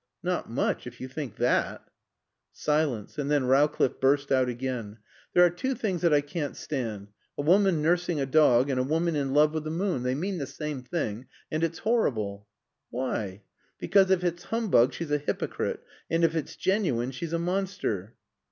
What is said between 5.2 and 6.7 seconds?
"There are two things that I can't